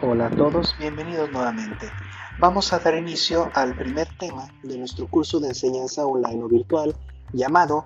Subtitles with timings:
[0.00, 1.86] Hola a todos, bienvenidos nuevamente.
[2.38, 6.94] Vamos a dar inicio al primer tema de nuestro curso de enseñanza online o virtual
[7.32, 7.84] llamado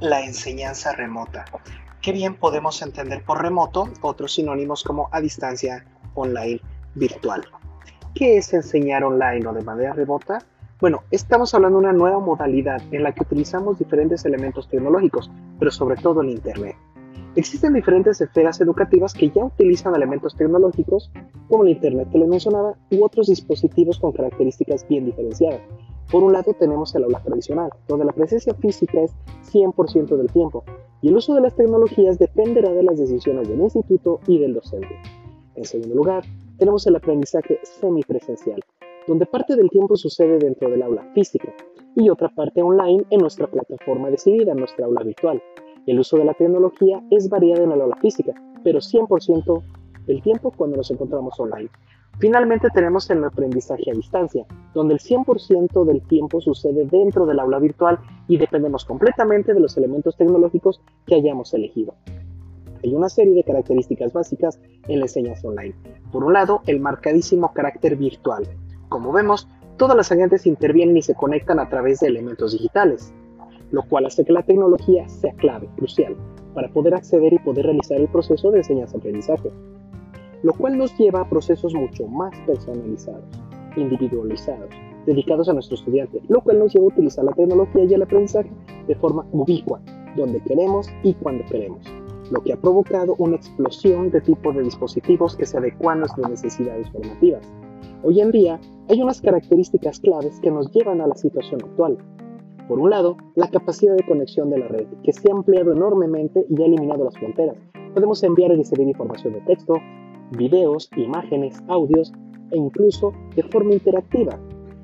[0.00, 1.46] la enseñanza remota.
[2.00, 3.88] ¿Qué bien podemos entender por remoto?
[4.02, 5.84] Otros sinónimos como a distancia,
[6.14, 6.60] online,
[6.94, 7.44] virtual.
[8.14, 10.38] ¿Qué es enseñar online o de manera remota?
[10.80, 15.28] Bueno, estamos hablando de una nueva modalidad en la que utilizamos diferentes elementos tecnológicos,
[15.58, 16.76] pero sobre todo el Internet.
[17.38, 21.08] Existen diferentes esferas educativas que ya utilizan elementos tecnológicos
[21.46, 25.60] como el Internet que les mencionaba u otros dispositivos con características bien diferenciadas.
[26.10, 29.14] Por un lado tenemos el aula tradicional, donde la presencia física es
[29.52, 30.64] 100% del tiempo
[31.00, 34.96] y el uso de las tecnologías dependerá de las decisiones del instituto y del docente.
[35.54, 36.24] En segundo lugar,
[36.58, 38.64] tenemos el aprendizaje semipresencial,
[39.06, 41.54] donde parte del tiempo sucede dentro del aula física
[41.94, 45.40] y otra parte online en nuestra plataforma decidida, nuestra aula virtual.
[45.88, 49.62] El uso de la tecnología es variado en la física, pero 100%
[50.06, 51.70] del tiempo cuando nos encontramos online.
[52.18, 57.58] Finalmente tenemos el aprendizaje a distancia, donde el 100% del tiempo sucede dentro del aula
[57.58, 61.94] virtual y dependemos completamente de los elementos tecnológicos que hayamos elegido.
[62.84, 65.74] Hay una serie de características básicas en la enseñanza online.
[66.12, 68.46] Por un lado, el marcadísimo carácter virtual.
[68.90, 73.10] Como vemos, todas las agentes intervienen y se conectan a través de elementos digitales
[73.70, 76.16] lo cual hace que la tecnología sea clave, crucial,
[76.54, 79.50] para poder acceder y poder realizar el proceso de enseñanza-aprendizaje,
[80.42, 83.24] lo cual nos lleva a procesos mucho más personalizados,
[83.76, 84.70] individualizados,
[85.06, 88.50] dedicados a nuestro estudiante, lo cual nos lleva a utilizar la tecnología y el aprendizaje
[88.86, 89.80] de forma ubicua,
[90.16, 91.82] donde queremos y cuando queremos,
[92.30, 96.30] lo que ha provocado una explosión de tipos de dispositivos que se adecuan a nuestras
[96.30, 97.46] necesidades formativas.
[98.02, 101.98] Hoy en día hay unas características claves que nos llevan a la situación actual,
[102.68, 106.44] por un lado, la capacidad de conexión de la red, que se ha ampliado enormemente
[106.50, 107.56] y ha eliminado las fronteras.
[107.94, 109.80] Podemos enviar y recibir información de texto,
[110.32, 112.12] videos, imágenes, audios
[112.50, 114.38] e incluso de forma interactiva.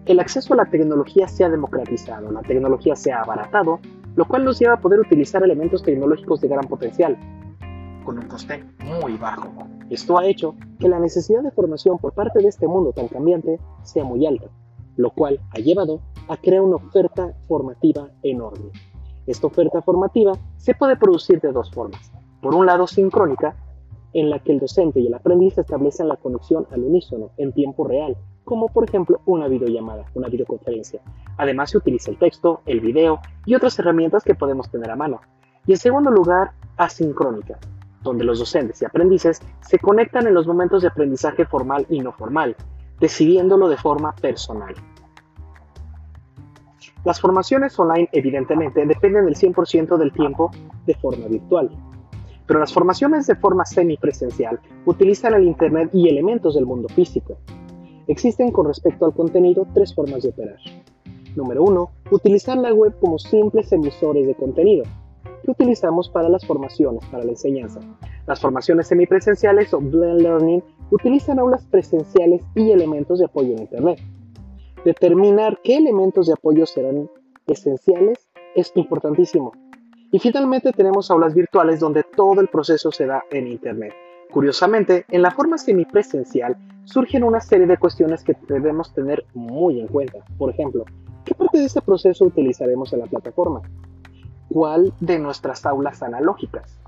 [0.06, 3.80] El acceso a la tecnología se ha democratizado, la tecnología se ha abaratado,
[4.16, 7.18] lo cual nos lleva a poder utilizar elementos tecnológicos de gran potencial,
[8.04, 8.64] con un coste
[9.00, 9.48] muy bajo.
[9.90, 13.58] Esto ha hecho que la necesidad de formación por parte de este mundo tan cambiante
[13.82, 14.46] sea muy alta,
[14.96, 18.70] lo cual ha llevado a crear una oferta formativa enorme.
[19.26, 22.12] Esta oferta formativa se puede producir de dos formas.
[22.42, 23.56] Por un lado, sincrónica,
[24.12, 27.84] en la que el docente y el aprendiz establecen la conexión al unísono en tiempo
[27.84, 31.00] real, como por ejemplo una videollamada, una videoconferencia.
[31.36, 35.20] Además se utiliza el texto, el video y otras herramientas que podemos tener a mano.
[35.66, 37.58] Y en segundo lugar, asincrónica,
[38.02, 42.12] donde los docentes y aprendices se conectan en los momentos de aprendizaje formal y no
[42.12, 42.54] formal,
[43.00, 44.74] decidiéndolo de forma personal.
[47.04, 50.50] Las formaciones online evidentemente dependen del 100% del tiempo
[50.86, 51.70] de forma virtual,
[52.46, 57.36] pero las formaciones de forma semipresencial utilizan el Internet y elementos del mundo físico.
[58.06, 60.56] Existen con respecto al contenido tres formas de operar.
[61.36, 61.90] Número 1.
[62.10, 64.84] Utilizar la web como simples emisores de contenido,
[65.42, 67.80] que utilizamos para las formaciones, para la enseñanza.
[68.26, 74.00] Las formaciones semipresenciales o blend learning utilizan aulas presenciales y elementos de apoyo en Internet.
[74.84, 77.08] Determinar qué elementos de apoyo serán
[77.46, 79.52] esenciales es importantísimo.
[80.12, 83.94] Y finalmente tenemos aulas virtuales donde todo el proceso se da en Internet.
[84.30, 89.88] Curiosamente, en la forma semipresencial surgen una serie de cuestiones que debemos tener muy en
[89.88, 90.18] cuenta.
[90.36, 90.84] Por ejemplo,
[91.24, 93.62] ¿qué parte de este proceso utilizaremos en la plataforma?
[94.50, 96.78] ¿Cuál de nuestras aulas analógicas?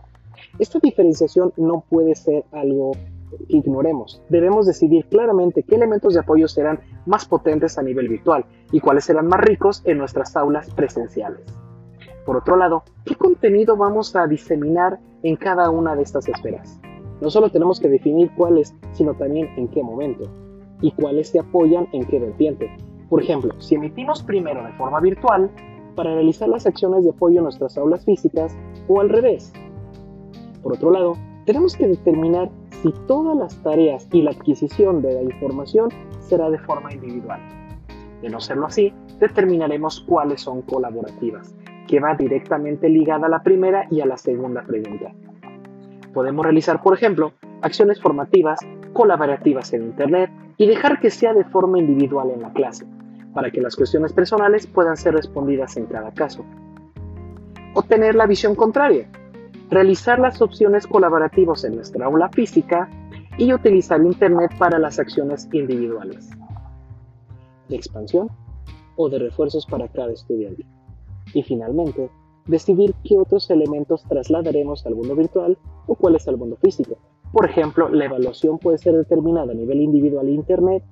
[0.58, 2.92] Esta diferenciación no puede ser algo
[3.30, 4.22] que ignoremos.
[4.28, 9.04] Debemos decidir claramente qué elementos de apoyo serán más potentes a nivel virtual y cuáles
[9.04, 11.40] serán más ricos en nuestras aulas presenciales.
[12.24, 16.80] Por otro lado, ¿qué contenido vamos a diseminar en cada una de estas esferas?
[17.20, 20.28] No solo tenemos que definir cuáles, sino también en qué momento
[20.80, 22.70] y cuáles se apoyan en qué vertiente.
[23.08, 25.50] Por ejemplo, si emitimos primero de forma virtual
[25.94, 28.56] para realizar las acciones de apoyo en nuestras aulas físicas
[28.88, 29.52] o al revés.
[30.62, 31.14] Por otro lado,
[31.46, 32.50] tenemos que determinar
[32.92, 35.90] todas las tareas y la adquisición de la información
[36.20, 37.40] será de forma individual.
[38.22, 41.54] De no serlo así, determinaremos cuáles son colaborativas,
[41.86, 45.12] que va directamente ligada a la primera y a la segunda pregunta.
[46.12, 48.60] Podemos realizar, por ejemplo, acciones formativas,
[48.92, 52.86] colaborativas en Internet y dejar que sea de forma individual en la clase,
[53.34, 56.44] para que las cuestiones personales puedan ser respondidas en cada caso.
[57.74, 59.08] O tener la visión contraria,
[59.70, 62.88] realizar las opciones colaborativas en nuestra aula física
[63.38, 66.30] y utilizar Internet para las acciones individuales
[67.68, 68.30] de expansión
[68.96, 70.64] o de refuerzos para cada estudiante.
[71.34, 72.10] Y finalmente,
[72.46, 76.96] decidir qué otros elementos trasladaremos al mundo virtual o cuál es al mundo físico.
[77.32, 80.84] Por ejemplo, la evaluación puede ser determinada a nivel individual e Internet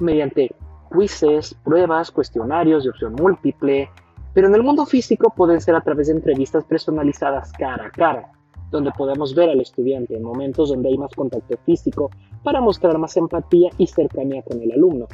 [0.00, 0.54] mediante
[0.92, 3.88] quizzes, pruebas, cuestionarios de opción múltiple,
[4.36, 8.32] pero en el mundo físico pueden ser a través de entrevistas personalizadas cara a cara,
[8.70, 12.10] donde podemos ver al estudiante en momentos donde hay más contacto físico
[12.42, 15.06] para mostrar más empatía y cercanía con el alumno.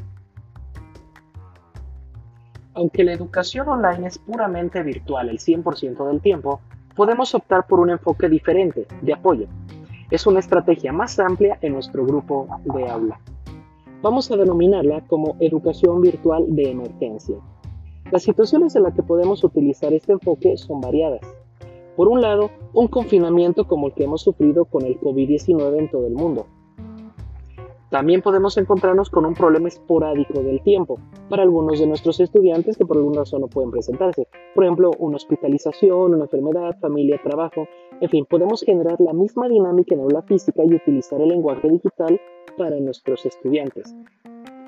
[2.74, 6.60] Aunque la educación online es puramente virtual el 100% del tiempo,
[6.96, 9.46] podemos optar por un enfoque diferente, de apoyo.
[10.10, 13.20] Es una estrategia más amplia en nuestro grupo de aula.
[14.02, 17.36] Vamos a denominarla como educación virtual de emergencia.
[18.12, 21.22] Las situaciones en las que podemos utilizar este enfoque son variadas.
[21.96, 26.06] Por un lado, un confinamiento como el que hemos sufrido con el COVID-19 en todo
[26.06, 26.44] el mundo,
[27.88, 30.98] también podemos encontrarnos con un problema esporádico del tiempo
[31.30, 34.28] para algunos de nuestros estudiantes que por alguna razón no pueden presentarse.
[34.54, 37.66] Por ejemplo, una hospitalización, una enfermedad, familia, trabajo.
[38.02, 42.20] En fin, podemos generar la misma dinámica en aula física y utilizar el lenguaje digital
[42.58, 43.94] para nuestros estudiantes.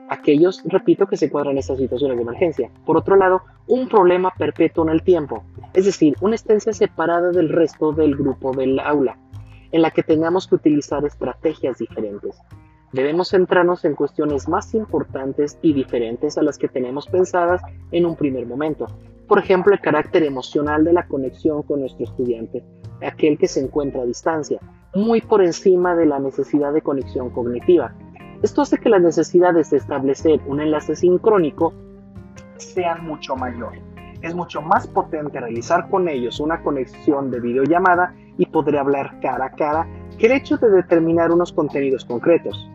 [0.09, 2.71] Aquellos, repito, que se cuadran en estas situaciones de emergencia.
[2.85, 7.49] Por otro lado, un problema perpetuo en el tiempo, es decir, una estancia separada del
[7.49, 9.19] resto del grupo del aula,
[9.73, 12.37] en la que tengamos que utilizar estrategias diferentes.
[12.93, 17.61] Debemos centrarnos en cuestiones más importantes y diferentes a las que tenemos pensadas
[17.91, 18.87] en un primer momento.
[19.27, 22.63] Por ejemplo, el carácter emocional de la conexión con nuestro estudiante,
[23.03, 24.61] aquel que se encuentra a distancia,
[24.95, 27.95] muy por encima de la necesidad de conexión cognitiva.
[28.45, 31.73] Esto hace que las necesidades de establecer un enlace sincrónico
[32.59, 33.83] sean mucho mayores.
[34.21, 39.47] Es mucho más potente realizar con ellos una conexión de videollamada y poder hablar cara
[39.47, 39.89] a cara
[40.19, 42.71] que el hecho de determinar unos contenidos concretos.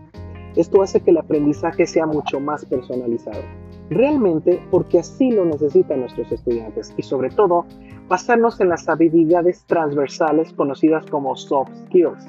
[0.55, 3.43] Esto hace que el aprendizaje sea mucho más personalizado.
[3.91, 7.67] Realmente porque así lo necesitan nuestros estudiantes y sobre todo
[8.07, 12.27] basarnos en las habilidades transversales conocidas como soft skills,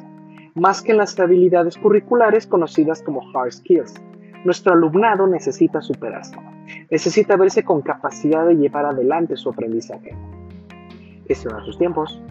[0.61, 3.95] más que en las habilidades curriculares conocidas como hard skills.
[4.45, 6.37] Nuestro alumnado necesita superarse,
[6.91, 10.15] necesita verse con capacidad de llevar adelante su aprendizaje,
[11.27, 12.23] gestionar sus tiempos,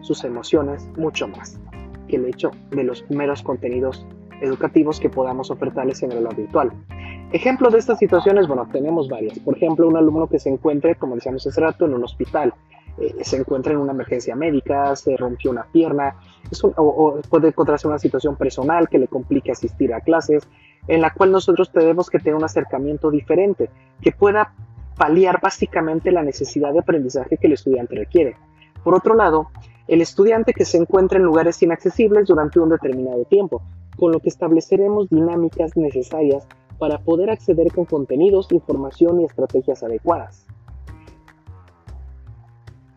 [0.00, 1.60] sus emociones, mucho más
[2.08, 4.04] que el hecho de los primeros contenidos
[4.40, 6.72] educativos que podamos ofertarles en el aula virtual.
[7.32, 9.38] Ejemplo de estas situaciones, bueno, tenemos varias.
[9.40, 12.54] Por ejemplo, un alumno que se encuentre, como decíamos hace rato, en un hospital,
[12.98, 16.16] eh, se encuentra en una emergencia médica, se rompió una pierna,
[16.76, 20.48] o, puede encontrarse una situación personal que le complique asistir a clases,
[20.88, 23.70] en la cual nosotros tenemos que tener un acercamiento diferente,
[24.00, 24.54] que pueda
[24.96, 28.36] paliar básicamente la necesidad de aprendizaje que el estudiante requiere.
[28.82, 29.48] Por otro lado,
[29.88, 33.62] el estudiante que se encuentra en lugares inaccesibles durante un determinado tiempo,
[33.96, 36.46] con lo que estableceremos dinámicas necesarias
[36.78, 40.46] para poder acceder con contenidos, información y estrategias adecuadas.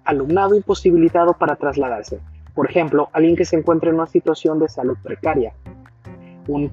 [0.09, 2.19] Alumnado imposibilitado para trasladarse.
[2.55, 5.53] Por ejemplo, alguien que se encuentra en una situación de salud precaria.
[6.47, 6.71] Un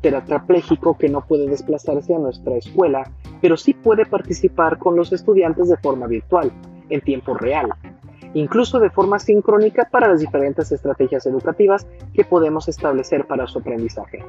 [0.00, 3.10] tetrapléjico que no puede desplazarse a nuestra escuela,
[3.42, 6.50] pero sí puede participar con los estudiantes de forma virtual,
[6.88, 7.74] en tiempo real,
[8.32, 14.24] incluso de forma sincrónica para las diferentes estrategias educativas que podemos establecer para su aprendizaje.